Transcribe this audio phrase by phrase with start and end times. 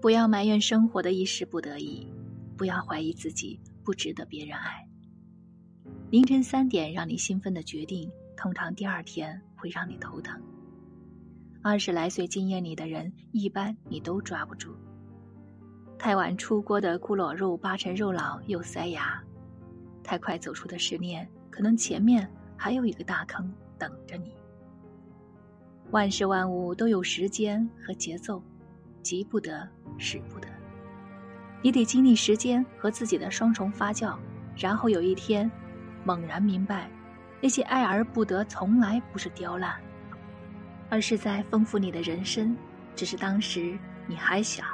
[0.00, 2.06] 不要埋怨生活的一时不得已，
[2.56, 4.86] 不要怀疑自己不值得别人爱。
[6.10, 10.40] 凌晨三点让你兴奋的决定，通常第二天会让你头疼。
[11.62, 14.72] 二十来岁惊艳你的人，一般你都抓不住。
[15.98, 19.20] 太晚出锅的咕噜肉，八成肉老又塞牙；
[20.04, 24.32] 太快走出的十年，可能前面还有一个大坑等着你。
[25.90, 28.40] 万事万物都有时间和节奏，
[29.02, 29.68] 急不得，
[29.98, 30.48] 使不得。
[31.60, 34.16] 你得经历时间和自己的双重发酵，
[34.56, 35.50] 然后有一天，
[36.04, 36.88] 猛然明白，
[37.40, 39.74] 那些爱而不得，从来不是刁难，
[40.88, 42.56] 而是在丰富你的人生。
[42.94, 44.64] 只是当时你还小。